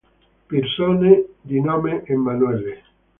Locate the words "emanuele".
2.05-2.83